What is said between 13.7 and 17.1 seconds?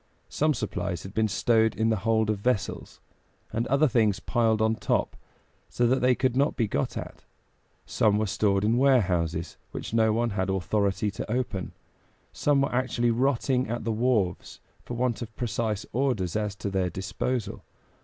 the wharves, for want of precise orders as to their